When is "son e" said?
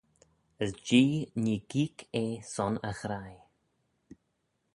2.53-2.91